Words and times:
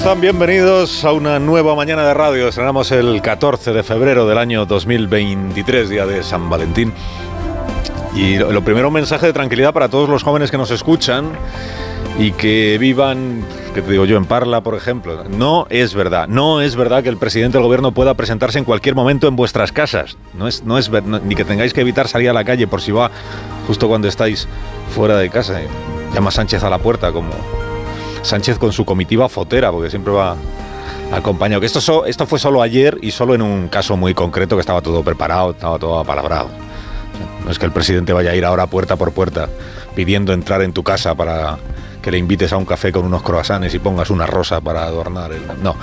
Están? 0.00 0.20
Bienvenidos 0.20 1.04
a 1.04 1.12
una 1.12 1.38
nueva 1.38 1.74
mañana 1.74 2.06
de 2.06 2.14
radio. 2.14 2.48
Estrenamos 2.48 2.90
el 2.90 3.20
14 3.20 3.72
de 3.74 3.82
febrero 3.82 4.26
del 4.26 4.38
año 4.38 4.64
2023, 4.64 5.90
día 5.90 6.06
de 6.06 6.22
San 6.22 6.48
Valentín. 6.48 6.92
Y 8.14 8.38
lo 8.38 8.62
primero, 8.64 8.88
un 8.88 8.94
mensaje 8.94 9.26
de 9.26 9.34
tranquilidad 9.34 9.74
para 9.74 9.88
todos 9.90 10.08
los 10.08 10.22
jóvenes 10.22 10.50
que 10.50 10.56
nos 10.56 10.70
escuchan 10.70 11.30
y 12.18 12.32
que 12.32 12.78
vivan, 12.80 13.44
que 13.74 13.82
te 13.82 13.90
digo 13.92 14.06
yo, 14.06 14.16
en 14.16 14.24
Parla, 14.24 14.62
por 14.62 14.74
ejemplo. 14.74 15.22
No 15.28 15.66
es 15.68 15.94
verdad, 15.94 16.28
no 16.28 16.62
es 16.62 16.76
verdad 16.76 17.02
que 17.02 17.10
el 17.10 17.18
presidente 17.18 17.58
del 17.58 17.64
gobierno 17.66 17.92
pueda 17.92 18.14
presentarse 18.14 18.58
en 18.58 18.64
cualquier 18.64 18.94
momento 18.94 19.28
en 19.28 19.36
vuestras 19.36 19.70
casas. 19.70 20.16
No 20.32 20.48
es, 20.48 20.64
no 20.64 20.78
es 20.78 20.90
no- 20.90 21.18
ni 21.20 21.34
que 21.34 21.44
tengáis 21.44 21.74
que 21.74 21.82
evitar 21.82 22.08
salir 22.08 22.30
a 22.30 22.32
la 22.32 22.44
calle 22.44 22.66
por 22.66 22.80
si 22.80 22.90
va 22.90 23.10
justo 23.66 23.86
cuando 23.86 24.08
estáis 24.08 24.48
fuera 24.94 25.16
de 25.18 25.28
casa. 25.28 25.60
Llama 26.14 26.30
Sánchez 26.30 26.64
a 26.64 26.70
la 26.70 26.78
puerta 26.78 27.12
como 27.12 27.28
Sánchez 28.22 28.58
con 28.58 28.72
su 28.72 28.84
comitiva 28.84 29.28
fotera, 29.28 29.70
porque 29.70 29.90
siempre 29.90 30.12
va 30.12 30.36
acompañado. 31.12 31.60
Que 31.60 31.66
esto, 31.66 32.04
esto 32.06 32.26
fue 32.26 32.38
solo 32.38 32.62
ayer 32.62 32.98
y 33.02 33.10
solo 33.10 33.34
en 33.34 33.42
un 33.42 33.68
caso 33.68 33.96
muy 33.96 34.14
concreto 34.14 34.56
que 34.56 34.60
estaba 34.60 34.80
todo 34.80 35.02
preparado, 35.02 35.52
estaba 35.52 35.78
todo 35.78 35.98
apalabrado. 35.98 36.48
No 37.44 37.50
es 37.50 37.58
que 37.58 37.66
el 37.66 37.72
presidente 37.72 38.12
vaya 38.12 38.30
a 38.30 38.34
ir 38.34 38.44
ahora 38.44 38.66
puerta 38.66 38.96
por 38.96 39.12
puerta 39.12 39.48
pidiendo 39.94 40.32
entrar 40.32 40.62
en 40.62 40.72
tu 40.72 40.82
casa 40.82 41.14
para 41.14 41.58
que 42.00 42.10
le 42.10 42.18
invites 42.18 42.52
a 42.52 42.56
un 42.56 42.64
café 42.64 42.92
con 42.92 43.04
unos 43.04 43.22
croissants 43.22 43.74
y 43.74 43.78
pongas 43.78 44.10
una 44.10 44.26
rosa 44.26 44.60
para 44.60 44.84
adornar 44.84 45.32
el... 45.32 45.42
No. 45.62 45.76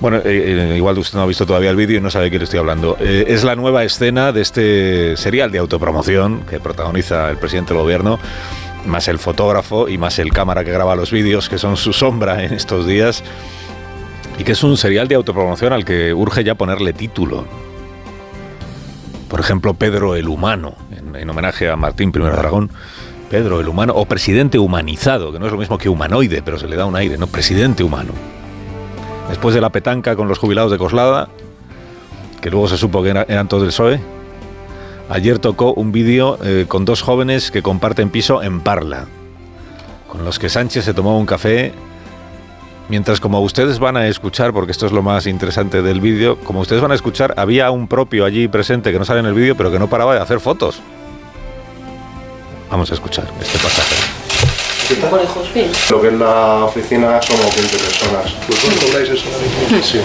Bueno, 0.00 0.18
eh, 0.18 0.22
eh, 0.26 0.74
igual 0.76 0.98
usted 0.98 1.16
no 1.16 1.22
ha 1.22 1.26
visto 1.26 1.46
todavía 1.46 1.70
el 1.70 1.76
vídeo 1.76 1.98
y 1.98 2.00
no 2.00 2.10
sabe 2.10 2.26
de 2.26 2.30
qué 2.32 2.38
le 2.38 2.44
estoy 2.44 2.58
hablando. 2.58 2.96
Eh, 3.00 3.24
es 3.28 3.44
la 3.44 3.56
nueva 3.56 3.84
escena 3.84 4.32
de 4.32 4.42
este 4.42 5.16
serial 5.16 5.50
de 5.50 5.58
autopromoción 5.58 6.42
que 6.48 6.60
protagoniza 6.60 7.30
el 7.30 7.38
presidente 7.38 7.72
del 7.72 7.82
gobierno, 7.82 8.18
más 8.86 9.08
el 9.08 9.18
fotógrafo 9.18 9.88
y 9.88 9.98
más 9.98 10.18
el 10.18 10.32
cámara 10.32 10.64
que 10.64 10.72
graba 10.72 10.94
los 10.96 11.10
vídeos, 11.10 11.48
que 11.48 11.58
son 11.58 11.76
su 11.76 11.92
sombra 11.92 12.42
en 12.44 12.52
estos 12.52 12.86
días, 12.86 13.22
y 14.38 14.44
que 14.44 14.52
es 14.52 14.62
un 14.64 14.76
serial 14.76 15.08
de 15.08 15.14
autopromoción 15.14 15.72
al 15.72 15.84
que 15.84 16.12
urge 16.12 16.44
ya 16.44 16.54
ponerle 16.54 16.92
título. 16.92 17.44
Por 19.28 19.40
ejemplo, 19.40 19.74
Pedro 19.74 20.14
el 20.16 20.28
Humano, 20.28 20.74
en, 20.96 21.16
en 21.16 21.30
homenaje 21.30 21.68
a 21.68 21.76
Martín 21.76 22.12
I 22.14 22.18
de 22.20 22.28
Aragón. 22.28 22.70
Pedro 23.30 23.58
el 23.60 23.68
Humano, 23.68 23.94
o 23.96 24.04
presidente 24.04 24.58
humanizado, 24.58 25.32
que 25.32 25.38
no 25.40 25.46
es 25.46 25.52
lo 25.52 25.58
mismo 25.58 25.78
que 25.78 25.88
humanoide, 25.88 26.42
pero 26.42 26.58
se 26.58 26.68
le 26.68 26.76
da 26.76 26.84
un 26.84 26.94
aire, 26.94 27.16
¿no? 27.18 27.26
Presidente 27.26 27.82
humano. 27.82 28.12
Después 29.28 29.54
de 29.54 29.60
la 29.60 29.70
petanca 29.70 30.14
con 30.14 30.28
los 30.28 30.38
jubilados 30.38 30.70
de 30.70 30.78
Coslada, 30.78 31.28
que 32.40 32.50
luego 32.50 32.68
se 32.68 32.76
supo 32.76 33.02
que 33.02 33.08
era- 33.08 33.24
eran 33.28 33.48
todos 33.48 33.62
del 33.62 33.70
PSOE, 33.70 34.00
ayer 35.14 35.38
tocó 35.38 35.72
un 35.72 35.92
vídeo 35.92 36.38
eh, 36.44 36.66
con 36.68 36.84
dos 36.84 37.00
jóvenes 37.00 37.50
que 37.50 37.62
comparten 37.62 38.10
piso 38.10 38.42
en 38.42 38.60
Parla, 38.60 39.06
con 40.08 40.24
los 40.24 40.38
que 40.38 40.48
Sánchez 40.50 40.84
se 40.84 40.92
tomó 40.92 41.18
un 41.18 41.24
café 41.26 41.72
Mientras 42.88 43.18
como 43.18 43.40
ustedes 43.40 43.78
van 43.78 43.96
a 43.96 44.06
escuchar, 44.08 44.52
porque 44.52 44.72
esto 44.72 44.84
es 44.84 44.92
lo 44.92 45.02
más 45.02 45.26
interesante 45.26 45.80
del 45.80 46.00
vídeo, 46.00 46.38
como 46.40 46.60
ustedes 46.60 46.82
van 46.82 46.92
a 46.92 46.94
escuchar, 46.94 47.32
había 47.38 47.70
un 47.70 47.88
propio 47.88 48.26
allí 48.26 48.46
presente 48.46 48.92
que 48.92 48.98
no 48.98 49.06
sale 49.06 49.20
en 49.20 49.26
el 49.26 49.34
vídeo, 49.34 49.56
pero 49.56 49.72
que 49.72 49.78
no 49.78 49.88
paraba 49.88 50.14
de 50.14 50.20
hacer 50.20 50.38
fotos. 50.38 50.80
Vamos 52.70 52.90
a 52.90 52.94
escuchar 52.94 53.26
este 53.40 53.58
pasaje. 53.58 54.13
Lo 55.90 56.00
que 56.00 56.08
es 56.08 56.14
la 56.14 56.64
oficina 56.64 57.22
somos 57.22 57.56
20 57.56 57.76
personas. 57.78 58.34
¿Vosotros 58.46 58.84
cobráis 58.84 59.10
eso? 59.10 59.24
Sí. 59.82 60.00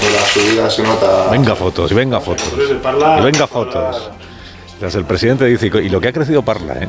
Con 0.00 0.12
la 0.12 0.26
subida 0.26 0.70
se 0.70 0.82
nota. 0.82 1.30
Venga 1.30 1.54
fotos, 1.54 1.90
y 1.90 1.94
venga 1.94 2.20
fotos. 2.20 2.52
Y 2.58 3.22
venga 3.22 3.46
fotos. 3.46 4.10
Entonces 4.74 4.94
el 4.96 5.06
presidente 5.06 5.46
dice, 5.46 5.66
y 5.66 5.88
lo 5.88 6.00
que 6.00 6.08
ha 6.08 6.12
crecido 6.12 6.42
Parla, 6.42 6.74
¿eh? 6.74 6.88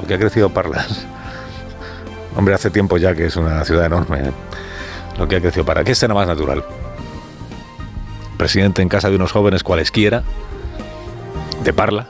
Lo 0.00 0.06
que 0.06 0.14
ha 0.14 0.18
crecido 0.18 0.50
Parla. 0.50 0.84
Hombre, 2.36 2.54
hace 2.54 2.70
tiempo 2.70 2.98
ya 2.98 3.14
que 3.14 3.26
es 3.26 3.36
una 3.36 3.64
ciudad 3.64 3.86
enorme. 3.86 4.18
¿eh? 4.18 4.32
Lo 5.18 5.28
que 5.28 5.36
ha 5.36 5.40
crecido 5.40 5.64
Parla. 5.64 5.84
¿Qué 5.84 5.92
escena 5.92 6.12
más 6.14 6.26
natural? 6.26 6.64
Presidente 8.36 8.82
en 8.82 8.88
casa 8.88 9.08
de 9.08 9.16
unos 9.16 9.32
jóvenes 9.32 9.62
cualesquiera, 9.62 10.22
de 11.62 11.72
Parla, 11.72 12.08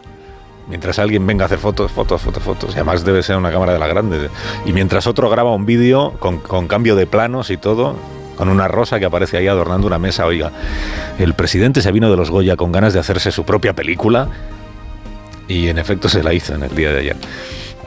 mientras 0.68 0.98
alguien 0.98 1.26
venga 1.26 1.44
a 1.44 1.46
hacer 1.46 1.58
fotos, 1.58 1.90
fotos, 1.92 2.20
fotos, 2.20 2.42
fotos. 2.42 2.70
Y 2.70 2.74
además 2.74 3.04
debe 3.04 3.22
ser 3.22 3.36
una 3.36 3.50
cámara 3.50 3.72
de 3.72 3.78
las 3.78 3.88
grandes. 3.88 4.30
Y 4.64 4.72
mientras 4.72 5.06
otro 5.06 5.28
graba 5.30 5.54
un 5.54 5.66
vídeo 5.66 6.12
con, 6.18 6.38
cambio 6.66 6.96
de 6.96 7.06
planos 7.06 7.50
y 7.50 7.56
todo, 7.56 7.96
con 8.36 8.48
una 8.48 8.68
rosa 8.68 8.98
que 8.98 9.06
aparece 9.06 9.36
ahí 9.36 9.48
adornando 9.48 9.86
una 9.86 9.98
mesa. 9.98 10.26
Oiga, 10.26 10.52
el 11.18 11.34
presidente 11.34 11.82
se 11.82 11.92
vino 11.92 12.10
de 12.10 12.16
los 12.16 12.30
Goya 12.30 12.56
con 12.56 12.72
ganas 12.72 12.92
de 12.92 13.00
hacerse 13.00 13.30
su 13.32 13.44
propia 13.44 13.72
película 13.74 14.28
y 15.48 15.68
en 15.68 15.78
efecto 15.78 16.08
se 16.08 16.22
la 16.22 16.32
hizo 16.32 16.54
en 16.54 16.62
el 16.62 16.74
día 16.74 16.92
de 16.92 17.00
ayer. 17.00 17.16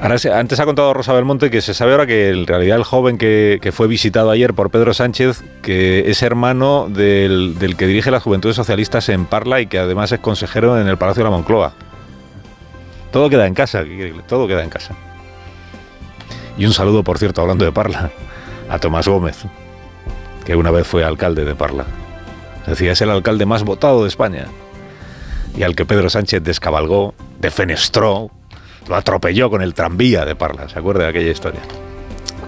Ahora, 0.02 0.18
antes 0.38 0.60
ha 0.60 0.66
contado 0.66 0.94
Rosa 0.94 1.14
Belmonte 1.14 1.50
que 1.50 1.62
se 1.62 1.74
sabe 1.74 1.94
ahora 1.94 2.06
que 2.06 2.30
en 2.30 2.46
realidad 2.46 2.78
el 2.78 2.84
joven 2.84 3.18
que, 3.18 3.60
que 3.62 3.72
fue 3.72 3.88
visitado 3.88 4.30
ayer 4.30 4.54
por 4.54 4.70
Pedro 4.70 4.94
Sánchez, 4.94 5.42
que 5.62 6.12
es 6.12 6.22
hermano 6.22 6.88
del, 6.90 7.58
del 7.58 7.78
que 7.78 7.88
dirige 7.88 8.12
las 8.12 8.22
Juventudes 8.22 8.58
Socialistas 8.58 9.08
en 9.08 9.26
Parla 9.26 9.62
y 9.62 9.68
que 9.68 9.80
además 9.80 10.12
es 10.12 10.20
consejero 10.20 10.80
en 10.80 10.88
el 10.88 10.98
Palacio 10.98 11.24
de 11.24 11.30
la 11.30 11.36
Moncloa. 11.36 11.74
Todo 13.16 13.30
queda 13.30 13.48
en 13.48 13.54
casa, 13.54 13.82
todo 14.28 14.46
queda 14.46 14.62
en 14.62 14.70
casa. 14.70 14.94
Y 16.58 16.66
un 16.66 16.74
saludo, 16.74 17.02
por 17.02 17.18
cierto, 17.18 17.42
hablando 17.42 17.64
de 17.64 17.72
Parla, 17.72 18.12
a 18.70 18.78
Tomás 18.78 19.08
Gómez, 19.08 19.38
que 20.44 20.54
una 20.58 20.70
vez 20.70 20.86
fue 20.86 21.06
alcalde 21.06 21.46
de 21.46 21.56
Parla. 21.56 21.86
Decía, 22.68 22.92
es 22.92 23.00
el 23.00 23.10
alcalde 23.10 23.46
más 23.46 23.64
votado 23.64 24.02
de 24.02 24.10
España. 24.10 24.48
Y 25.56 25.64
al 25.64 25.78
que 25.78 25.86
Pedro 25.86 26.10
Sánchez 26.10 26.44
descabalgó, 26.44 27.14
defenestró, 27.40 28.32
lo 28.90 28.96
atropelló 28.98 29.50
con 29.50 29.62
el 29.62 29.74
tranvía 29.74 30.26
de 30.26 30.36
Parla. 30.36 30.68
¿Se 30.68 30.78
acuerda 30.78 31.04
de 31.04 31.12
aquella 31.12 31.32
historia? 31.32 31.62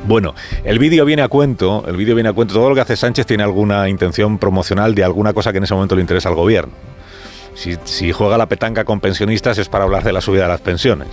Bueno, 0.06 0.36
el 0.66 0.80
vídeo 0.80 1.06
viene 1.06 1.22
a 1.22 1.30
cuento, 1.30 1.86
el 1.88 1.96
vídeo 1.96 2.14
viene 2.14 2.28
a 2.28 2.34
cuento, 2.34 2.54
todo 2.56 2.68
lo 2.68 2.76
que 2.76 2.82
hace 2.82 2.98
Sánchez 2.98 3.26
tiene 3.26 3.44
alguna 3.44 3.88
intención 3.88 4.38
promocional 4.38 4.96
de 4.96 5.06
alguna 5.06 5.32
cosa 5.32 5.54
que 5.54 5.60
en 5.60 5.64
ese 5.64 5.76
momento 5.76 5.96
le 5.96 6.02
interesa 6.02 6.28
al 6.28 6.36
gobierno. 6.36 6.74
Si, 7.58 8.12
juega 8.12 8.38
la 8.38 8.46
petanca 8.46 8.86
con 8.86 9.00
pensionistas 9.00 9.58
es 9.58 9.68
para 9.68 9.84
hablar 9.84 10.04
de 10.04 10.14
la 10.14 10.22
subida 10.22 10.44
de 10.44 10.50
las 10.50 10.62
pensiones. 10.62 11.08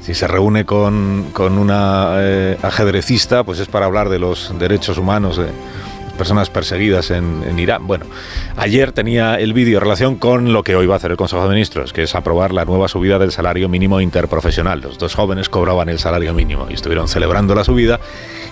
Si 0.00 0.12
se 0.12 0.26
reúne 0.26 0.64
con, 0.64 1.30
con 1.32 1.56
una 1.56 2.14
eh, 2.16 2.58
ajedrecista, 2.62 3.44
pues 3.44 3.60
es 3.60 3.68
para 3.68 3.86
hablar 3.86 4.08
de 4.08 4.18
los 4.18 4.58
derechos 4.58 4.98
humanos 4.98 5.36
de 5.36 5.44
las 5.44 6.12
personas 6.16 6.50
perseguidas 6.50 7.12
en, 7.12 7.44
en 7.48 7.60
Irán. 7.60 7.86
Bueno, 7.86 8.06
ayer 8.56 8.90
tenía 8.90 9.36
el 9.36 9.52
vídeo 9.52 9.78
en 9.78 9.82
relación 9.82 10.16
con 10.16 10.52
lo 10.52 10.64
que 10.64 10.74
hoy 10.74 10.88
va 10.88 10.94
a 10.94 10.96
hacer 10.96 11.12
el 11.12 11.16
Consejo 11.16 11.44
de 11.44 11.50
Ministros, 11.50 11.92
que 11.92 12.02
es 12.02 12.16
aprobar 12.16 12.52
la 12.52 12.64
nueva 12.64 12.88
subida 12.88 13.20
del 13.20 13.30
salario 13.30 13.68
mínimo 13.68 14.00
interprofesional. 14.00 14.80
Los 14.80 14.98
dos 14.98 15.14
jóvenes 15.14 15.48
cobraban 15.48 15.88
el 15.90 16.00
salario 16.00 16.34
mínimo 16.34 16.66
y 16.68 16.74
estuvieron 16.74 17.06
celebrando 17.06 17.54
la 17.54 17.62
subida 17.62 18.00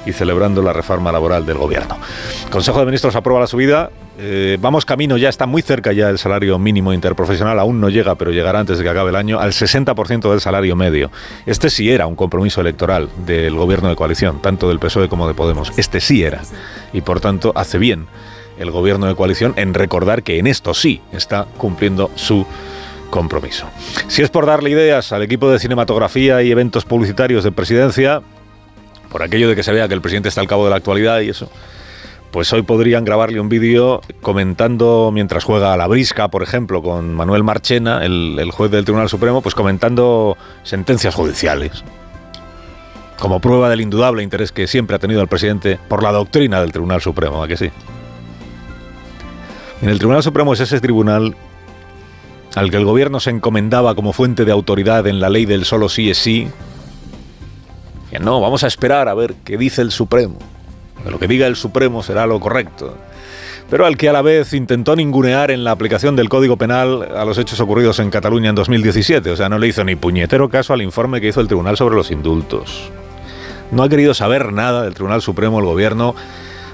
y 0.04 0.12
celebrando 0.12 0.62
la 0.62 0.72
reforma 0.72 1.10
laboral 1.10 1.44
del 1.44 1.58
gobierno. 1.58 1.98
Consejo 2.50 2.78
de 2.78 2.86
Ministros 2.86 3.16
aprueba 3.16 3.40
la 3.40 3.48
subida. 3.48 3.90
Eh, 4.18 4.56
vamos 4.60 4.84
camino, 4.84 5.16
ya 5.16 5.28
está 5.28 5.46
muy 5.46 5.62
cerca 5.62 5.92
ya 5.92 6.08
el 6.08 6.18
salario 6.18 6.58
mínimo 6.58 6.92
interprofesional, 6.92 7.58
aún 7.58 7.80
no 7.80 7.90
llega, 7.90 8.14
pero 8.14 8.30
llegará 8.30 8.60
antes 8.60 8.78
de 8.78 8.84
que 8.84 8.90
acabe 8.90 9.10
el 9.10 9.16
año, 9.16 9.38
al 9.38 9.52
60% 9.52 10.30
del 10.30 10.40
salario 10.40 10.74
medio. 10.76 11.10
Este 11.44 11.70
sí 11.70 11.90
era 11.90 12.06
un 12.06 12.16
compromiso 12.16 12.60
electoral 12.60 13.08
del 13.26 13.54
gobierno 13.54 13.88
de 13.88 13.96
coalición, 13.96 14.40
tanto 14.40 14.68
del 14.68 14.78
PSOE 14.78 15.08
como 15.08 15.28
de 15.28 15.34
Podemos. 15.34 15.72
Este 15.76 16.00
sí 16.00 16.22
era. 16.22 16.42
Y 16.92 17.02
por 17.02 17.20
tanto 17.20 17.52
hace 17.54 17.78
bien 17.78 18.06
el 18.58 18.70
gobierno 18.70 19.06
de 19.06 19.14
coalición 19.14 19.52
en 19.56 19.74
recordar 19.74 20.22
que 20.22 20.38
en 20.38 20.46
esto 20.46 20.72
sí 20.72 21.02
está 21.12 21.46
cumpliendo 21.58 22.10
su 22.14 22.46
compromiso. 23.10 23.68
Si 24.08 24.22
es 24.22 24.30
por 24.30 24.46
darle 24.46 24.70
ideas 24.70 25.12
al 25.12 25.22
equipo 25.22 25.50
de 25.50 25.58
cinematografía 25.58 26.42
y 26.42 26.50
eventos 26.50 26.84
publicitarios 26.84 27.44
de 27.44 27.52
presidencia, 27.52 28.22
por 29.10 29.22
aquello 29.22 29.48
de 29.48 29.56
que 29.56 29.62
se 29.62 29.72
vea 29.72 29.88
que 29.88 29.94
el 29.94 30.00
presidente 30.00 30.28
está 30.28 30.40
al 30.40 30.48
cabo 30.48 30.64
de 30.64 30.70
la 30.70 30.76
actualidad 30.76 31.20
y 31.20 31.28
eso, 31.28 31.50
pues 32.36 32.52
hoy 32.52 32.60
podrían 32.60 33.06
grabarle 33.06 33.40
un 33.40 33.48
vídeo 33.48 34.02
comentando 34.20 35.10
mientras 35.10 35.42
juega 35.42 35.72
a 35.72 35.76
la 35.78 35.86
brisca, 35.86 36.28
por 36.28 36.42
ejemplo, 36.42 36.82
con 36.82 37.14
Manuel 37.14 37.42
Marchena, 37.42 38.04
el, 38.04 38.50
juez 38.52 38.70
del 38.70 38.84
Tribunal 38.84 39.08
Supremo, 39.08 39.40
pues 39.40 39.54
comentando 39.54 40.36
sentencias 40.62 41.14
judiciales. 41.14 41.82
Como 43.18 43.40
prueba 43.40 43.70
del 43.70 43.80
indudable 43.80 44.22
interés 44.22 44.52
que 44.52 44.66
siempre 44.66 44.96
ha 44.96 44.98
tenido 44.98 45.22
el 45.22 45.28
presidente 45.28 45.78
por 45.88 46.02
la 46.02 46.12
doctrina 46.12 46.60
del 46.60 46.72
Tribunal 46.72 47.00
Supremo, 47.00 47.42
¿a 47.42 47.48
que 47.48 47.56
sí? 47.56 47.70
En 49.80 49.88
el 49.88 49.96
Tribunal 49.96 50.22
Supremo 50.22 50.52
es 50.52 50.60
ese 50.60 50.78
tribunal 50.78 51.34
al 52.54 52.70
que 52.70 52.76
el 52.76 52.84
gobierno 52.84 53.18
se 53.18 53.30
encomendaba 53.30 53.94
como 53.94 54.12
fuente 54.12 54.44
de 54.44 54.52
autoridad 54.52 55.06
en 55.06 55.20
la 55.20 55.30
ley 55.30 55.46
del 55.46 55.64
solo 55.64 55.88
sí 55.88 56.10
es 56.10 56.18
sí. 56.18 56.48
No, 58.20 58.42
vamos 58.42 58.62
a 58.62 58.66
esperar 58.66 59.08
a 59.08 59.14
ver 59.14 59.36
qué 59.42 59.56
dice 59.56 59.80
el 59.80 59.90
Supremo. 59.90 60.36
Lo 61.10 61.18
que 61.18 61.28
diga 61.28 61.46
el 61.46 61.56
Supremo 61.56 62.02
será 62.02 62.26
lo 62.26 62.40
correcto. 62.40 62.96
pero 63.68 63.84
al 63.84 63.96
que 63.96 64.08
a 64.08 64.12
la 64.12 64.22
vez 64.22 64.52
intentó 64.52 64.94
ningunear 64.94 65.50
en 65.50 65.64
la 65.64 65.72
aplicación 65.72 66.14
del 66.14 66.28
Código 66.28 66.56
Penal 66.56 67.02
a 67.16 67.24
los 67.24 67.36
hechos 67.36 67.58
ocurridos 67.58 67.98
en 67.98 68.10
Cataluña 68.10 68.50
en 68.50 68.54
2017. 68.54 69.30
O 69.30 69.36
sea, 69.36 69.48
no 69.48 69.58
le 69.58 69.66
hizo 69.66 69.82
ni 69.82 69.96
puñetero 69.96 70.48
caso 70.48 70.72
al 70.72 70.82
informe 70.82 71.20
que 71.20 71.28
hizo 71.28 71.40
el 71.40 71.48
Tribunal 71.48 71.76
sobre 71.76 71.96
los 71.96 72.12
indultos. 72.12 72.90
No 73.72 73.82
ha 73.82 73.88
querido 73.88 74.14
saber 74.14 74.52
nada 74.52 74.84
del 74.84 74.94
Tribunal 74.94 75.20
Supremo 75.20 75.58
el 75.58 75.64
Gobierno 75.64 76.14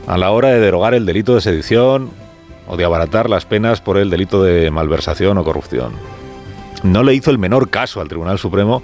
a 0.06 0.18
la 0.18 0.30
hora 0.30 0.50
de 0.50 0.60
derogar 0.60 0.92
el 0.92 1.06
delito 1.06 1.34
de 1.34 1.40
sedición 1.40 2.10
o 2.66 2.76
de 2.76 2.84
abaratar 2.84 3.30
las 3.30 3.46
penas 3.46 3.80
por 3.80 3.96
el 3.96 4.10
delito 4.10 4.42
de 4.42 4.70
malversación 4.70 5.38
o 5.38 5.44
corrupción. 5.44 5.92
No 6.82 7.02
le 7.02 7.14
hizo 7.14 7.30
el 7.30 7.38
menor 7.38 7.70
caso 7.70 8.00
al 8.00 8.08
Tribunal 8.08 8.38
Supremo 8.38 8.82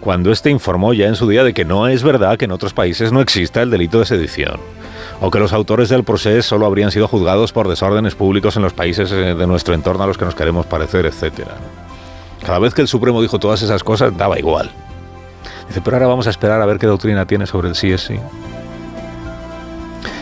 cuando 0.00 0.30
éste 0.30 0.50
informó 0.50 0.92
ya 0.92 1.06
en 1.06 1.16
su 1.16 1.28
día 1.28 1.44
de 1.44 1.54
que 1.54 1.64
no 1.64 1.88
es 1.88 2.02
verdad 2.02 2.36
que 2.36 2.44
en 2.44 2.52
otros 2.52 2.74
países 2.74 3.12
no 3.12 3.20
exista 3.20 3.62
el 3.62 3.70
delito 3.70 3.98
de 3.98 4.06
sedición, 4.06 4.60
o 5.20 5.30
que 5.30 5.38
los 5.38 5.52
autores 5.52 5.88
del 5.88 6.04
proceso 6.04 6.50
solo 6.50 6.66
habrían 6.66 6.90
sido 6.90 7.08
juzgados 7.08 7.52
por 7.52 7.68
desórdenes 7.68 8.14
públicos 8.14 8.56
en 8.56 8.62
los 8.62 8.72
países 8.72 9.10
eh, 9.12 9.34
de 9.34 9.46
nuestro 9.46 9.74
entorno 9.74 10.04
a 10.04 10.06
los 10.06 10.18
que 10.18 10.24
nos 10.24 10.34
queremos 10.34 10.66
parecer, 10.66 11.06
etc. 11.06 11.48
Cada 12.44 12.58
vez 12.58 12.74
que 12.74 12.82
el 12.82 12.88
Supremo 12.88 13.22
dijo 13.22 13.38
todas 13.38 13.62
esas 13.62 13.82
cosas, 13.82 14.16
daba 14.16 14.38
igual. 14.38 14.70
Dice, 15.68 15.80
pero 15.82 15.96
ahora 15.96 16.08
vamos 16.08 16.26
a 16.26 16.30
esperar 16.30 16.60
a 16.60 16.66
ver 16.66 16.78
qué 16.78 16.86
doctrina 16.86 17.26
tiene 17.26 17.46
sobre 17.46 17.68
el 17.68 17.74
sí 17.74 17.90
es 17.90 18.02
sí. 18.02 18.18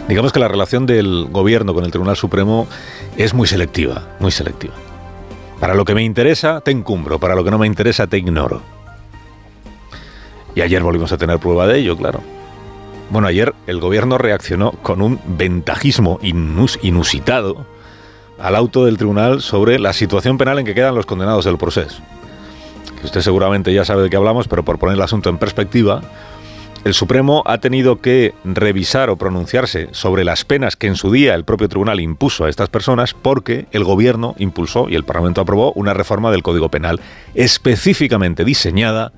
Digamos 0.09 0.33
que 0.33 0.41
la 0.41 0.49
relación 0.49 0.87
del 0.87 1.29
gobierno 1.31 1.75
con 1.75 1.85
el 1.85 1.91
Tribunal 1.91 2.17
Supremo 2.17 2.67
es 3.17 3.35
muy 3.35 3.49
selectiva, 3.49 4.03
muy 4.21 4.31
selectiva. 4.31 4.75
Para 5.59 5.75
lo 5.75 5.85
que 5.85 5.95
me 5.95 6.03
interesa, 6.03 6.61
te 6.61 6.71
encumbro, 6.71 7.19
para 7.19 7.35
lo 7.35 7.45
que 7.45 7.51
no 7.51 7.59
me 7.59 7.67
interesa, 7.67 8.07
te 8.07 8.19
ignoro. 8.19 8.63
Y 10.54 10.60
ayer 10.60 10.82
volvimos 10.82 11.12
a 11.12 11.19
tener 11.19 11.38
prueba 11.38 11.66
de 11.66 11.78
ello, 11.78 11.96
claro. 11.96 12.20
Bueno, 13.10 13.28
ayer 13.28 13.54
el 13.66 13.81
gobierno 13.81 14.19
reaccionó 14.19 14.72
con 14.72 15.02
un 15.02 15.20
ventajismo 15.26 16.19
inusitado 16.22 17.66
al 18.38 18.56
auto 18.56 18.84
del 18.84 18.96
tribunal 18.96 19.43
sobre 19.43 19.78
la 19.78 19.93
situación 19.93 20.38
penal 20.38 20.58
en 20.58 20.66
que 20.66 20.75
quedan 20.75 20.94
los 20.94 21.06
condenados 21.06 21.44
del 21.44 21.58
proceso. 21.58 22.02
Usted 23.04 23.20
seguramente 23.20 23.72
ya 23.72 23.84
sabe 23.84 24.02
de 24.02 24.10
qué 24.10 24.16
hablamos, 24.16 24.49
pero 24.49 24.64
por 24.64 24.78
poner 24.78 24.96
el 24.96 25.02
asunto 25.02 25.28
en 25.28 25.38
perspectiva, 25.38 26.02
el 26.84 26.94
Supremo 26.94 27.43
ha 27.46 27.58
tenido 27.58 28.00
que 28.00 28.34
revisar 28.44 29.08
o 29.08 29.16
pronunciarse 29.16 29.88
sobre 29.93 30.25
las 30.25 30.44
penas 30.44 30.75
que 30.75 30.88
en 30.88 30.96
su 30.96 31.12
día 31.12 31.34
el 31.34 31.44
propio 31.44 31.69
tribunal 31.69 32.00
impuso 32.00 32.44
a 32.44 32.50
estas 32.50 32.69
personas 32.69 33.14
porque 33.14 33.66
el 33.70 33.84
gobierno 33.84 34.34
impulsó 34.38 34.88
y 34.88 34.96
el 34.96 35.04
Parlamento 35.04 35.40
aprobó 35.40 35.72
una 35.75 35.94
reforma 35.94 36.32
del 36.32 36.43
Código 36.43 36.70
Penal 36.70 37.00
específicamente 37.34 38.44
diseñada 38.44 39.12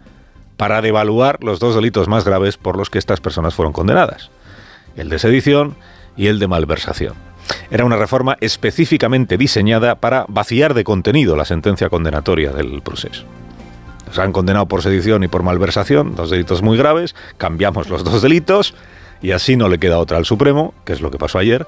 para 0.56 0.81
devaluar 0.81 1.43
los 1.43 1.59
dos 1.59 1.75
delitos 1.75 2.09
más 2.09 2.25
graves 2.25 2.56
por 2.56 2.77
los 2.77 2.91
que 2.91 2.99
estas 2.99 3.21
personas 3.21 3.55
fueron 3.55 3.73
condenadas, 3.73 4.31
el 4.97 5.09
de 5.09 5.19
sedición 5.19 5.77
y 6.17 6.29
el 6.29 6.39
de 6.39 6.49
malversación. 6.49 7.15
Era 7.71 7.85
una 7.85 7.97
reforma 7.97 8.37
específicamente 8.41 9.37
diseñada 9.37 9.97
para 9.97 10.25
vaciar 10.29 10.75
de 10.75 10.85
contenido 10.85 11.37
la 11.37 11.45
sentencia 11.45 11.89
condenatoria 11.89 12.53
del 12.53 12.83
proceso. 12.83 13.25
Nos 14.06 14.19
han 14.19 14.33
condenado 14.33 14.67
por 14.67 14.83
sedición 14.83 15.25
y 15.25 15.29
por 15.29 15.43
malversación, 15.43 16.15
dos 16.15 16.31
delitos 16.31 16.62
muy 16.62 16.79
graves, 16.79 17.15
cambiamos 17.37 17.89
los 17.89 18.05
dos 18.05 18.23
delitos 18.23 18.75
y 19.21 19.33
así 19.33 19.56
no 19.56 19.69
le 19.69 19.79
queda 19.79 19.99
otra 19.99 20.19
al 20.19 20.25
Supremo, 20.25 20.75
que 20.85 20.93
es 20.93 21.01
lo 21.01 21.11
que 21.11 21.19
pasó 21.19 21.39
ayer, 21.39 21.67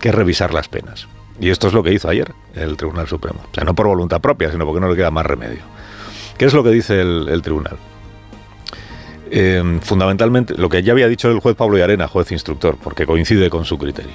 que 0.00 0.12
revisar 0.12 0.54
las 0.54 0.68
penas. 0.68 1.08
Y 1.40 1.50
esto 1.50 1.68
es 1.68 1.72
lo 1.72 1.82
que 1.82 1.92
hizo 1.92 2.08
ayer 2.08 2.32
el 2.54 2.76
Tribunal 2.76 3.06
Supremo. 3.06 3.40
O 3.50 3.54
sea, 3.54 3.64
no 3.64 3.74
por 3.74 3.86
voluntad 3.86 4.20
propia, 4.20 4.50
sino 4.50 4.64
porque 4.64 4.80
no 4.80 4.88
le 4.88 4.96
queda 4.96 5.10
más 5.10 5.26
remedio. 5.26 5.62
¿Qué 6.36 6.44
es 6.44 6.54
lo 6.54 6.62
que 6.62 6.70
dice 6.70 7.00
el 7.00 7.40
Tribunal? 7.42 7.78
Eh, 9.30 9.80
fundamentalmente 9.82 10.54
lo 10.56 10.68
que 10.68 10.82
ya 10.82 10.92
había 10.92 11.08
dicho 11.08 11.30
el 11.30 11.40
juez 11.40 11.56
Pablo 11.56 11.82
Arena, 11.82 12.08
juez 12.08 12.32
instructor, 12.32 12.76
porque 12.82 13.06
coincide 13.06 13.50
con 13.50 13.64
su 13.64 13.78
criterio. 13.78 14.14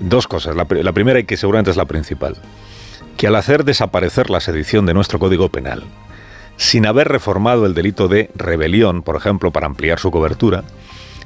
Dos 0.00 0.28
cosas. 0.28 0.54
La, 0.54 0.66
la 0.70 0.92
primera, 0.92 1.18
y 1.18 1.24
que 1.24 1.36
seguramente 1.36 1.70
es 1.70 1.76
la 1.76 1.86
principal, 1.86 2.36
que 3.16 3.26
al 3.26 3.36
hacer 3.36 3.64
desaparecer 3.64 4.30
la 4.30 4.40
sedición 4.40 4.86
de 4.86 4.94
nuestro 4.94 5.18
Código 5.18 5.48
Penal, 5.48 5.84
sin 6.56 6.86
haber 6.86 7.08
reformado 7.08 7.66
el 7.66 7.74
delito 7.74 8.08
de 8.08 8.30
rebelión, 8.34 9.02
por 9.02 9.16
ejemplo, 9.16 9.50
para 9.50 9.66
ampliar 9.66 9.98
su 9.98 10.10
cobertura, 10.10 10.64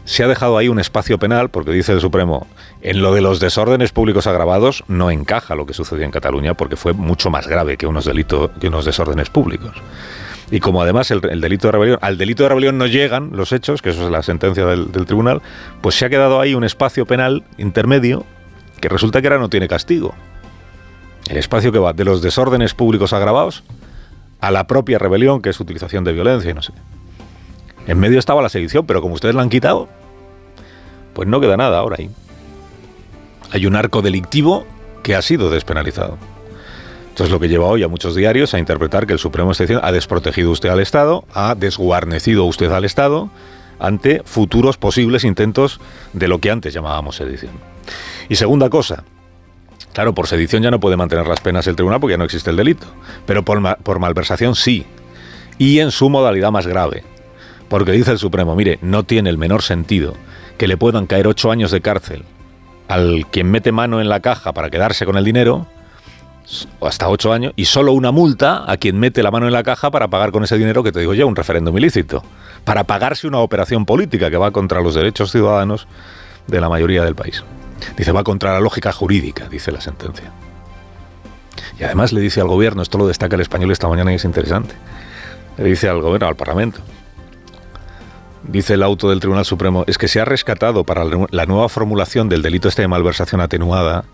se 0.05 0.25
ha 0.25 0.29
dejado 0.29 0.59
ahí 0.59 0.69
un 0.69 0.81
espacio 0.81 1.19
penal, 1.19 1.49
porque 1.51 1.71
dice 1.71 1.93
el 1.93 2.01
Supremo, 2.01 2.47
en 2.81 3.03
lo 3.03 3.15
de 3.15 3.21
los 3.21 3.41
desórdenes 3.41 3.93
públicos 3.93 4.27
agravados 4.27 4.85
no 4.89 5.11
encaja 5.11 5.55
lo 5.55 5.65
que 5.65 5.75
sucedió 5.75 6.05
en 6.05 6.11
Cataluña, 6.11 6.55
porque 6.55 6.77
fue 6.77 6.93
mucho 6.93 7.31
más 7.31 7.47
grave 7.47 7.77
que 7.77 7.87
unos 7.87 8.05
delitos, 8.05 8.51
que 8.61 8.69
unos 8.69 8.85
desórdenes 8.85 9.31
públicos. 9.31 9.73
Y 10.53 10.61
como 10.61 10.83
además 10.83 11.11
el, 11.11 11.23
delito 11.41 11.69
de 11.69 11.73
rebelión, 11.73 11.99
al 12.03 12.19
delito 12.19 12.43
de 12.43 12.51
rebelión 12.51 12.77
no 12.77 12.87
llegan 12.87 13.31
los 13.33 13.53
hechos, 13.53 13.81
que 13.81 13.89
eso 13.89 14.05
es 14.05 14.11
la 14.11 14.23
sentencia 14.23 14.67
del, 14.67 14.93
del 14.93 15.07
tribunal, 15.07 15.41
pues 15.81 15.95
se 15.95 16.05
ha 16.05 16.11
quedado 16.11 16.43
ahí 16.43 16.55
un 16.55 16.63
espacio 16.63 17.07
penal 17.07 17.43
intermedio 17.57 18.27
que 18.79 18.91
resulta 18.91 19.23
que 19.23 19.29
ahora 19.29 19.41
no 19.41 19.49
tiene 19.49 19.67
castigo. 19.67 20.15
El 21.31 21.39
espacio 21.39 21.73
que 21.73 21.79
va 21.79 21.95
de 21.95 22.05
los 22.05 22.21
desórdenes 22.21 22.75
públicos 22.75 23.15
agravados 23.15 23.65
a 24.43 24.51
la 24.51 24.67
propia 24.67 24.99
rebelión, 24.99 25.41
que 25.41 25.49
es 25.49 25.59
utilización 25.59 26.05
de 26.05 26.13
violencia 26.13 26.51
y 26.51 26.55
no 26.55 26.61
sé. 26.61 26.75
En 27.87 27.99
medio 27.99 28.19
estaba 28.19 28.43
la 28.43 28.51
sedición, 28.51 28.85
pero 28.85 29.01
como 29.01 29.15
ustedes 29.15 29.35
la 29.35 29.41
han 29.41 29.49
quitado, 29.49 29.89
pues 31.15 31.27
no 31.27 31.41
queda 31.41 31.57
nada 31.57 31.79
ahora 31.79 31.97
ahí. 31.99 32.11
Hay 33.53 33.65
un 33.65 33.75
arco 33.75 34.03
delictivo 34.03 34.67
que 35.03 35.15
ha 35.17 35.23
sido 35.23 35.49
despenalizado. 35.51 36.19
Esto 37.13 37.25
es 37.25 37.31
lo 37.31 37.39
que 37.39 37.49
lleva 37.51 37.67
hoy 37.67 37.83
a 37.83 37.89
muchos 37.89 38.17
diarios 38.17 38.55
a 38.55 38.59
interpretar 38.59 39.07
que 39.07 39.13
el 39.13 39.19
Supremo 39.19 39.53
está 39.53 39.87
ha 39.87 39.93
desprotegido 39.93 40.51
usted 40.51 40.71
al 40.71 40.81
Estado, 40.81 41.27
ha 41.35 41.55
desguarnecido 41.55 42.47
usted 42.47 42.73
al 42.73 42.87
Estado 42.87 43.29
ante 43.79 44.23
futuros 44.25 44.79
posibles 44.79 45.25
intentos 45.25 45.79
de 46.15 46.27
lo 46.27 46.39
que 46.39 46.51
antes 46.51 46.73
llamábamos 46.73 47.17
sedición. 47.17 47.53
Y 48.31 48.37
segunda 48.37 48.71
cosa, 48.71 49.05
claro, 49.93 50.15
por 50.15 50.27
sedición 50.27 50.63
ya 50.63 50.71
no 50.71 50.81
puede 50.81 50.97
mantener 50.97 51.27
las 51.27 51.41
penas 51.41 51.67
el 51.67 51.77
tribunal 51.77 52.01
porque 52.01 52.15
ya 52.15 52.17
no 52.17 52.25
existe 52.25 52.49
el 52.49 52.57
delito, 52.57 52.87
pero 53.27 53.43
por, 53.43 53.61
por 53.83 53.99
malversación 53.99 54.55
sí, 54.55 54.87
y 55.59 55.81
en 55.81 55.91
su 55.91 56.09
modalidad 56.09 56.51
más 56.51 56.67
grave, 56.67 57.05
porque 57.69 57.93
dice 57.93 58.13
el 58.13 58.19
Supremo, 58.19 58.57
mire, 58.57 58.79
no 58.81 59.05
tiene 59.05 59.29
el 59.29 59.37
menor 59.37 59.61
sentido 59.61 60.15
que 60.57 60.67
le 60.67 60.79
puedan 60.79 61.07
caer 61.07 61.27
ocho 61.27 61.51
años 61.51 61.73
de 61.73 61.83
cárcel 61.83 62.25
al 62.89 63.27
quien 63.31 63.51
mete 63.51 63.71
mano 63.71 64.01
en 64.01 64.09
la 64.09 64.21
caja 64.21 64.53
para 64.53 64.71
quedarse 64.71 65.05
con 65.05 65.17
el 65.17 65.25
dinero, 65.25 65.67
hasta 66.81 67.09
ocho 67.09 67.33
años, 67.33 67.53
y 67.57 67.65
solo 67.65 67.93
una 67.93 68.11
multa 68.11 68.71
a 68.71 68.77
quien 68.77 68.99
mete 68.99 69.23
la 69.23 69.31
mano 69.31 69.47
en 69.47 69.53
la 69.53 69.63
caja 69.63 69.91
para 69.91 70.09
pagar 70.09 70.33
con 70.33 70.45
ese 70.45 70.59
dinero 70.59 70.83
que 70.83 70.93
te 70.93 71.01
digo 71.01 71.15
yo, 71.15 71.27
un 71.27 71.37
referéndum 71.37 71.77
ilícito, 71.77 72.23
para 72.65 72.85
pagarse 72.85 73.27
una 73.27 73.39
operación 73.39 73.87
política 73.87 74.31
que 74.31 74.37
va 74.37 74.51
contra 74.51 74.81
los 74.81 74.95
derechos 74.95 75.31
ciudadanos 75.31 75.87
de 76.47 76.61
la 76.61 76.69
mayoría 76.69 77.05
del 77.05 77.15
país. 77.15 77.43
Dice, 77.97 78.13
va 78.13 78.25
contra 78.25 78.53
la 78.53 78.61
lógica 78.61 78.93
jurídica, 78.93 79.49
dice 79.49 79.73
la 79.73 79.81
sentencia. 79.81 80.31
Y 81.79 81.85
además 81.85 82.13
le 82.13 82.21
dice 82.21 82.41
al 82.41 82.49
gobierno, 82.49 82.83
esto 82.83 82.99
lo 82.99 83.07
destaca 83.07 83.35
el 83.35 83.43
español 83.43 83.71
esta 83.71 83.89
mañana 83.89 84.13
y 84.13 84.17
es 84.17 84.25
interesante, 84.25 84.75
le 85.57 85.65
dice 85.65 85.89
al 85.89 86.01
gobierno, 86.01 86.29
al 86.29 86.37
Parlamento, 86.37 86.81
dice 88.45 88.75
el 88.75 88.83
auto 88.83 89.09
del 89.11 89.21
Tribunal 89.21 89.45
Supremo, 89.45 89.85
es 89.87 89.99
que 89.99 90.09
se 90.09 90.21
ha 90.21 90.25
rescatado 90.25 90.85
para 90.85 91.05
la 91.31 91.47
nueva 91.47 91.69
formulación 91.69 92.29
del 92.29 92.43
delito 92.43 92.69
este 92.69 92.83
de 92.83 92.89
malversación 92.89 93.41
atenuada, 93.41 94.05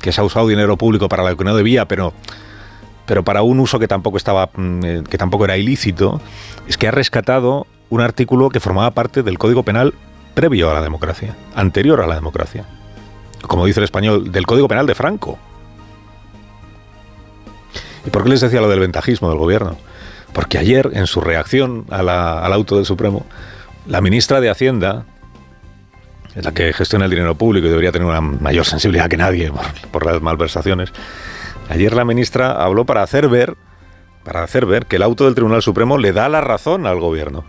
que 0.00 0.12
se 0.12 0.20
ha 0.20 0.24
usado 0.24 0.48
dinero 0.48 0.76
público 0.76 1.08
para 1.08 1.28
lo 1.28 1.36
que 1.36 1.44
no 1.44 1.54
debía, 1.54 1.86
pero, 1.86 2.12
pero 3.06 3.24
para 3.24 3.42
un 3.42 3.60
uso 3.60 3.78
que 3.78 3.88
tampoco, 3.88 4.16
estaba, 4.16 4.50
mm, 4.54 4.84
eh, 4.84 5.02
que 5.08 5.18
tampoco 5.18 5.44
era 5.44 5.56
ilícito, 5.56 6.20
es 6.66 6.76
que 6.76 6.88
ha 6.88 6.90
rescatado 6.90 7.66
un 7.90 8.00
artículo 8.00 8.48
que 8.50 8.60
formaba 8.60 8.90
parte 8.92 9.22
del 9.22 9.38
Código 9.38 9.62
Penal 9.62 9.94
previo 10.34 10.70
a 10.70 10.74
la 10.74 10.82
democracia, 10.82 11.36
anterior 11.54 12.00
a 12.00 12.06
la 12.06 12.14
democracia. 12.14 12.64
Como 13.42 13.66
dice 13.66 13.80
el 13.80 13.84
español, 13.84 14.32
del 14.32 14.46
Código 14.46 14.68
Penal 14.68 14.86
de 14.86 14.94
Franco. 14.94 15.38
¿Y 18.06 18.10
por 18.10 18.22
qué 18.22 18.30
les 18.30 18.40
decía 18.40 18.60
lo 18.60 18.68
del 18.68 18.80
ventajismo 18.80 19.28
del 19.28 19.38
gobierno? 19.38 19.76
Porque 20.32 20.58
ayer, 20.58 20.90
en 20.94 21.06
su 21.06 21.20
reacción 21.20 21.84
al 21.90 22.52
auto 22.52 22.76
del 22.76 22.86
Supremo, 22.86 23.26
la 23.86 24.00
ministra 24.00 24.40
de 24.40 24.50
Hacienda, 24.50 25.04
es 26.34 26.44
la 26.44 26.52
que 26.52 26.72
gestiona 26.72 27.06
el 27.06 27.10
dinero 27.10 27.34
público 27.34 27.66
y 27.66 27.70
debería 27.70 27.92
tener 27.92 28.06
una 28.06 28.20
mayor 28.20 28.64
sensibilidad 28.64 29.08
que 29.08 29.16
nadie 29.16 29.52
por, 29.90 30.06
las 30.06 30.20
malversaciones. 30.22 30.90
Ayer 31.68 31.92
la 31.92 32.04
ministra 32.04 32.52
habló 32.62 32.84
para 32.84 33.02
hacer 33.02 33.28
ver, 33.28 33.56
para 34.24 34.42
hacer 34.42 34.66
ver 34.66 34.86
que 34.86 34.96
el 34.96 35.02
auto 35.02 35.24
del 35.24 35.34
Tribunal 35.34 35.62
Supremo 35.62 35.98
le 35.98 36.12
da 36.12 36.28
la 36.28 36.40
razón 36.40 36.86
al 36.86 37.00
gobierno. 37.00 37.44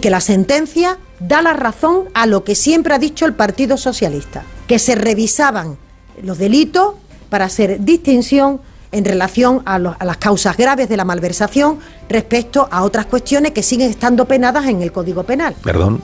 Que 0.00 0.10
la 0.10 0.20
sentencia 0.20 0.98
da 1.18 1.42
la 1.42 1.52
razón 1.52 2.08
a 2.14 2.26
lo 2.26 2.44
que 2.44 2.54
siempre 2.54 2.94
ha 2.94 2.98
dicho 2.98 3.26
el 3.26 3.34
Partido 3.34 3.76
Socialista, 3.76 4.44
que 4.66 4.78
se 4.78 4.94
revisaban 4.94 5.76
los 6.22 6.38
delitos 6.38 6.94
para 7.28 7.46
hacer 7.46 7.80
distinción 7.80 8.60
en 8.92 9.04
relación 9.04 9.62
a, 9.66 9.76
a, 9.76 10.04
las 10.04 10.16
causas 10.16 10.56
graves 10.56 10.88
de 10.88 10.96
la 10.96 11.04
malversación 11.04 11.78
respecto 12.08 12.68
a 12.70 12.82
otras 12.82 13.06
cuestiones 13.06 13.52
que 13.52 13.62
siguen 13.62 13.90
estando 13.90 14.26
penadas 14.26 14.66
en 14.66 14.82
el 14.82 14.90
Código 14.90 15.22
Penal. 15.22 15.54
Perdón, 15.62 16.02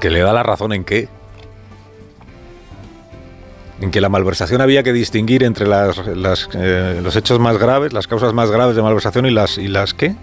¿Que 0.00 0.08
le 0.10 0.20
da 0.20 0.32
la 0.32 0.42
razón 0.42 0.72
en 0.72 0.82
qué? 0.82 1.08
En 3.82 3.90
que 3.90 4.00
la 4.00 4.08
malversación 4.08 4.60
había 4.62 4.82
que 4.82 4.92
distinguir 4.92 5.42
entre 5.44 5.66
las, 5.66 5.98
eh, 6.54 7.00
los 7.02 7.16
hechos 7.16 7.38
más 7.38 7.58
graves, 7.58 7.92
las 7.92 8.06
causas 8.06 8.32
más 8.32 8.50
graves 8.50 8.76
de 8.76 8.82
malversación 8.82 9.26
y 9.26 9.30
las, 9.30 9.58
y 9.58 9.68
las 9.68 9.92
qué. 9.92 10.14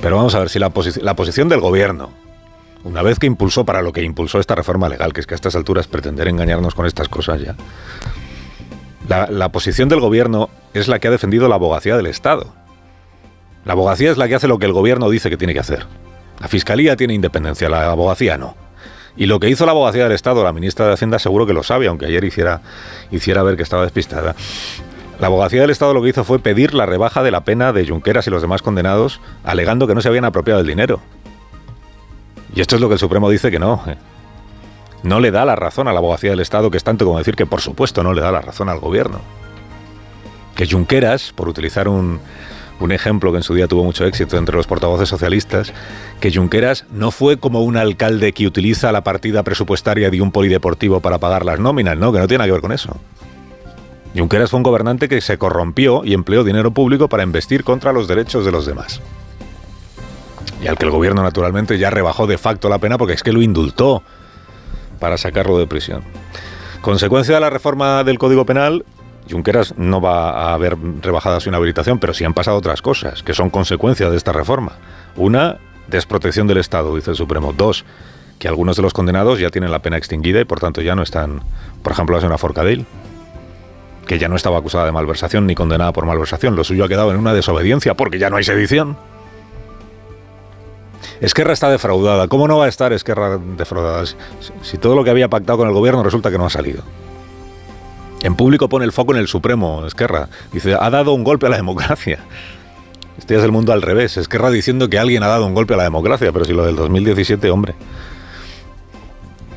Pero 0.00 0.16
vamos 0.16 0.34
a 0.34 0.40
ver 0.40 0.48
si 0.48 0.58
la, 0.58 0.72
la 1.02 1.16
posición 1.16 1.48
del 1.48 1.60
gobierno, 1.60 2.10
una 2.84 3.02
vez 3.02 3.18
que 3.18 3.26
impulsó 3.26 3.64
para 3.64 3.82
lo 3.82 3.92
que 3.92 4.02
impulsó 4.02 4.40
esta 4.40 4.54
reforma 4.54 4.88
legal, 4.88 5.12
que 5.12 5.20
es 5.20 5.26
que 5.26 5.34
a 5.34 5.36
estas 5.36 5.56
alturas 5.56 5.86
pretender 5.86 6.28
engañarnos 6.28 6.74
con 6.74 6.86
estas 6.86 7.08
cosas 7.08 7.40
ya. 7.40 7.54
La, 9.08 9.26
la 9.30 9.50
posición 9.50 9.88
del 9.88 10.00
gobierno 10.00 10.48
es 10.74 10.88
la 10.88 10.98
que 10.98 11.08
ha 11.08 11.10
defendido 11.10 11.48
la 11.48 11.56
abogacía 11.56 11.96
del 11.96 12.06
Estado. 12.06 12.54
La 13.64 13.72
abogacía 13.72 14.10
es 14.10 14.16
la 14.16 14.28
que 14.28 14.36
hace 14.36 14.48
lo 14.48 14.58
que 14.58 14.66
el 14.66 14.72
gobierno 14.72 15.10
dice 15.10 15.28
que 15.28 15.36
tiene 15.36 15.52
que 15.54 15.60
hacer. 15.60 15.86
La 16.40 16.48
fiscalía 16.48 16.96
tiene 16.96 17.14
independencia, 17.14 17.68
la 17.68 17.90
abogacía 17.90 18.36
no. 18.36 18.56
Y 19.16 19.26
lo 19.26 19.40
que 19.40 19.48
hizo 19.48 19.64
la 19.64 19.72
abogacía 19.72 20.04
del 20.04 20.12
Estado, 20.12 20.44
la 20.44 20.52
ministra 20.52 20.86
de 20.86 20.92
Hacienda 20.92 21.18
seguro 21.18 21.46
que 21.46 21.54
lo 21.54 21.62
sabe, 21.62 21.86
aunque 21.86 22.06
ayer 22.06 22.22
hiciera, 22.24 22.60
hiciera 23.10 23.42
ver 23.42 23.56
que 23.56 23.62
estaba 23.62 23.82
despistada. 23.82 24.34
La 25.18 25.28
abogacía 25.28 25.62
del 25.62 25.70
Estado 25.70 25.94
lo 25.94 26.02
que 26.02 26.10
hizo 26.10 26.24
fue 26.24 26.38
pedir 26.38 26.74
la 26.74 26.84
rebaja 26.84 27.22
de 27.22 27.30
la 27.30 27.40
pena 27.42 27.72
de 27.72 27.88
Junqueras 27.88 28.26
y 28.26 28.30
los 28.30 28.42
demás 28.42 28.60
condenados, 28.60 29.20
alegando 29.44 29.86
que 29.86 29.94
no 29.94 30.02
se 30.02 30.08
habían 30.08 30.26
apropiado 30.26 30.58
del 30.58 30.66
dinero. 30.66 31.00
Y 32.54 32.60
esto 32.60 32.76
es 32.76 32.82
lo 32.82 32.88
que 32.88 32.94
el 32.94 33.00
Supremo 33.00 33.30
dice 33.30 33.50
que 33.50 33.58
no. 33.58 33.82
¿eh? 33.86 33.96
No 35.02 35.20
le 35.20 35.30
da 35.30 35.46
la 35.46 35.56
razón 35.56 35.88
a 35.88 35.92
la 35.94 36.00
abogacía 36.00 36.30
del 36.30 36.40
Estado, 36.40 36.70
que 36.70 36.76
es 36.76 36.84
tanto 36.84 37.06
como 37.06 37.16
decir 37.16 37.36
que 37.36 37.46
por 37.46 37.62
supuesto 37.62 38.02
no 38.02 38.12
le 38.12 38.20
da 38.20 38.30
la 38.30 38.42
razón 38.42 38.68
al 38.68 38.80
gobierno. 38.80 39.20
Que 40.54 40.68
Junqueras, 40.68 41.32
por 41.32 41.48
utilizar 41.48 41.88
un, 41.88 42.20
un 42.80 42.92
ejemplo 42.92 43.32
que 43.32 43.38
en 43.38 43.42
su 43.42 43.54
día 43.54 43.68
tuvo 43.68 43.84
mucho 43.84 44.04
éxito 44.04 44.36
entre 44.36 44.56
los 44.56 44.66
portavoces 44.66 45.08
socialistas, 45.08 45.72
que 46.20 46.32
Junqueras 46.32 46.84
no 46.92 47.10
fue 47.10 47.38
como 47.38 47.62
un 47.62 47.76
alcalde 47.76 48.32
que 48.32 48.46
utiliza 48.46 48.92
la 48.92 49.02
partida 49.02 49.42
presupuestaria 49.42 50.10
de 50.10 50.20
un 50.20 50.30
polideportivo 50.30 51.00
para 51.00 51.18
pagar 51.18 51.44
las 51.44 51.58
nóminas, 51.58 51.96
no, 51.96 52.12
que 52.12 52.18
no 52.18 52.28
tiene 52.28 52.38
nada 52.38 52.48
que 52.48 52.52
ver 52.52 52.60
con 52.60 52.72
eso. 52.72 52.96
Junqueras 54.14 54.50
fue 54.50 54.58
un 54.58 54.62
gobernante 54.62 55.08
que 55.08 55.20
se 55.20 55.38
corrompió 55.38 56.02
y 56.04 56.14
empleó 56.14 56.44
dinero 56.44 56.70
público 56.70 57.08
para 57.08 57.22
investir 57.22 57.64
contra 57.64 57.92
los 57.92 58.08
derechos 58.08 58.44
de 58.44 58.52
los 58.52 58.66
demás. 58.66 59.00
Y 60.62 60.68
al 60.68 60.78
que 60.78 60.86
el 60.86 60.90
gobierno 60.90 61.22
naturalmente 61.22 61.78
ya 61.78 61.90
rebajó 61.90 62.26
de 62.26 62.38
facto 62.38 62.68
la 62.68 62.78
pena 62.78 62.96
porque 62.96 63.12
es 63.14 63.22
que 63.22 63.32
lo 63.32 63.42
indultó 63.42 64.02
para 65.00 65.18
sacarlo 65.18 65.58
de 65.58 65.66
prisión. 65.66 66.02
Consecuencia 66.80 67.34
de 67.34 67.40
la 67.40 67.50
reforma 67.50 68.04
del 68.04 68.18
Código 68.18 68.46
Penal, 68.46 68.84
Junqueras 69.30 69.76
no 69.76 70.00
va 70.00 70.30
a 70.30 70.54
haber 70.54 70.76
rebajado 71.02 71.40
su 71.40 71.48
inhabilitación, 71.48 71.98
pero 71.98 72.14
sí 72.14 72.24
han 72.24 72.34
pasado 72.34 72.56
otras 72.56 72.82
cosas 72.82 73.22
que 73.22 73.34
son 73.34 73.50
consecuencia 73.50 74.10
de 74.10 74.16
esta 74.16 74.32
reforma. 74.32 74.72
Una, 75.16 75.58
desprotección 75.88 76.46
del 76.46 76.58
Estado, 76.58 76.94
dice 76.94 77.10
el 77.10 77.16
Supremo. 77.16 77.52
Dos, 77.52 77.84
que 78.38 78.48
algunos 78.48 78.76
de 78.76 78.82
los 78.82 78.92
condenados 78.92 79.38
ya 79.38 79.50
tienen 79.50 79.70
la 79.70 79.80
pena 79.80 79.96
extinguida 79.96 80.40
y 80.40 80.44
por 80.44 80.60
tanto 80.60 80.80
ya 80.80 80.94
no 80.94 81.02
están, 81.02 81.42
por 81.82 81.92
ejemplo, 81.92 82.16
la 82.16 82.20
señora 82.20 82.38
Forcadell, 82.38 82.86
que 84.06 84.18
ya 84.18 84.28
no 84.28 84.36
estaba 84.36 84.58
acusada 84.58 84.86
de 84.86 84.92
malversación 84.92 85.46
ni 85.46 85.54
condenada 85.54 85.92
por 85.92 86.06
malversación. 86.06 86.54
Lo 86.54 86.64
suyo 86.64 86.84
ha 86.84 86.88
quedado 86.88 87.10
en 87.10 87.18
una 87.18 87.34
desobediencia 87.34 87.94
porque 87.94 88.18
ya 88.18 88.30
no 88.30 88.36
hay 88.36 88.44
sedición. 88.44 88.96
Esquerra 91.20 91.52
está 91.52 91.70
defraudada. 91.70 92.28
¿Cómo 92.28 92.46
no 92.46 92.58
va 92.58 92.66
a 92.66 92.68
estar 92.68 92.92
Esquerra 92.92 93.38
defraudada 93.38 94.04
si 94.62 94.78
todo 94.78 94.94
lo 94.94 95.02
que 95.02 95.10
había 95.10 95.28
pactado 95.28 95.58
con 95.58 95.68
el 95.68 95.74
gobierno 95.74 96.02
resulta 96.02 96.30
que 96.30 96.38
no 96.38 96.46
ha 96.46 96.50
salido? 96.50 96.82
En 98.26 98.34
público 98.34 98.68
pone 98.68 98.84
el 98.84 98.90
foco 98.90 99.14
en 99.14 99.20
el 99.20 99.28
Supremo, 99.28 99.86
Esquerra. 99.86 100.28
Dice, 100.52 100.74
ha 100.74 100.90
dado 100.90 101.12
un 101.12 101.22
golpe 101.22 101.46
a 101.46 101.48
la 101.48 101.58
democracia. 101.58 102.18
Este 103.16 103.36
es 103.36 103.44
el 103.44 103.52
mundo 103.52 103.72
al 103.72 103.82
revés. 103.82 104.16
Esquerra 104.16 104.50
diciendo 104.50 104.90
que 104.90 104.98
alguien 104.98 105.22
ha 105.22 105.28
dado 105.28 105.46
un 105.46 105.54
golpe 105.54 105.74
a 105.74 105.76
la 105.76 105.84
democracia, 105.84 106.32
pero 106.32 106.44
si 106.44 106.52
lo 106.52 106.66
del 106.66 106.74
2017, 106.74 107.48
hombre. 107.50 107.76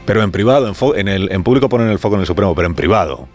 Pero 0.06 0.22
en 0.22 0.30
privado, 0.30 0.72
en, 0.96 1.08
el, 1.08 1.44
público 1.44 1.68
ponen 1.68 1.88
el 1.90 1.98
foco 1.98 2.14
en 2.14 2.22
el 2.22 2.28
Supremo, 2.28 2.54
pero 2.54 2.68
en 2.68 2.76
privado. 2.76 3.28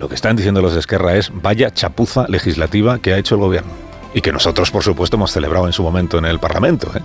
Lo 0.00 0.08
que 0.08 0.16
están 0.16 0.34
diciendo 0.34 0.60
los 0.60 0.74
Esquerra 0.74 1.14
es, 1.14 1.30
vaya 1.32 1.72
chapuza 1.72 2.26
legislativa 2.26 2.98
que 2.98 3.14
ha 3.14 3.18
hecho 3.18 3.36
el 3.36 3.40
gobierno. 3.40 3.70
Y 4.14 4.20
que 4.20 4.32
nosotros, 4.32 4.72
por 4.72 4.82
supuesto, 4.82 5.14
hemos 5.14 5.30
celebrado 5.30 5.68
en 5.68 5.72
su 5.72 5.84
momento 5.84 6.18
en 6.18 6.24
el 6.24 6.40
Parlamento. 6.40 6.90
¿eh? 6.92 7.02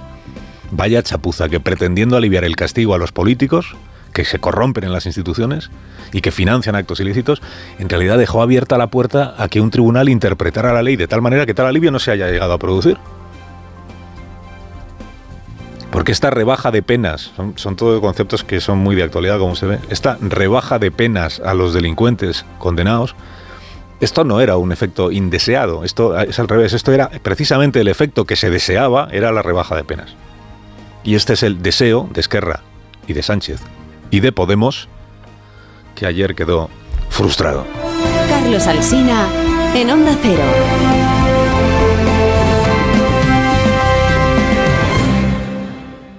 Vaya 0.71 1.03
chapuza 1.03 1.48
que 1.48 1.59
pretendiendo 1.59 2.17
aliviar 2.17 2.43
el 2.43 2.55
castigo 2.55 2.95
a 2.95 2.98
los 2.98 3.12
políticos, 3.12 3.75
que 4.13 4.25
se 4.25 4.39
corrompen 4.39 4.83
en 4.83 4.93
las 4.93 5.05
instituciones 5.05 5.69
y 6.11 6.21
que 6.21 6.31
financian 6.31 6.75
actos 6.75 6.99
ilícitos, 6.99 7.41
en 7.77 7.89
realidad 7.89 8.17
dejó 8.17 8.41
abierta 8.41 8.77
la 8.77 8.87
puerta 8.87 9.35
a 9.37 9.47
que 9.47 9.61
un 9.61 9.71
tribunal 9.71 10.09
interpretara 10.09 10.73
la 10.73 10.81
ley 10.81 10.95
de 10.95 11.07
tal 11.07 11.21
manera 11.21 11.45
que 11.45 11.53
tal 11.53 11.67
alivio 11.67 11.91
no 11.91 11.99
se 11.99 12.11
haya 12.11 12.29
llegado 12.29 12.53
a 12.53 12.59
producir. 12.59 12.97
Porque 15.91 16.11
esta 16.11 16.29
rebaja 16.29 16.69
de 16.69 16.83
penas, 16.83 17.31
son, 17.35 17.53
son 17.57 17.75
todos 17.75 17.99
conceptos 17.99 18.43
que 18.43 18.61
son 18.61 18.77
muy 18.77 18.95
de 18.95 19.03
actualidad, 19.03 19.39
como 19.39 19.55
se 19.55 19.65
ve, 19.65 19.79
esta 19.89 20.17
rebaja 20.21 20.77
de 20.77 20.91
penas 20.91 21.39
a 21.39 21.53
los 21.55 21.73
delincuentes 21.73 22.45
condenados, 22.59 23.15
esto 23.99 24.23
no 24.23 24.39
era 24.39 24.55
un 24.55 24.71
efecto 24.71 25.11
indeseado, 25.11 25.83
esto 25.83 26.17
es 26.17 26.39
al 26.39 26.47
revés, 26.47 26.73
esto 26.73 26.93
era 26.93 27.09
precisamente 27.09 27.81
el 27.81 27.87
efecto 27.87 28.25
que 28.25 28.35
se 28.35 28.49
deseaba, 28.49 29.09
era 29.11 29.31
la 29.31 29.41
rebaja 29.41 29.75
de 29.75 29.83
penas. 29.83 30.15
Y 31.03 31.15
este 31.15 31.33
es 31.33 31.43
el 31.43 31.61
deseo 31.61 32.07
de 32.13 32.21
Esquerra 32.21 32.61
y 33.07 33.13
de 33.13 33.23
Sánchez 33.23 33.59
y 34.11 34.19
de 34.19 34.31
Podemos, 34.31 34.87
que 35.95 36.05
ayer 36.05 36.35
quedó 36.35 36.69
frustrado. 37.09 37.65
Carlos 38.29 38.67
Alsina, 38.67 39.27
en 39.75 39.91
Onda 39.91 40.15
Cero. 40.21 40.43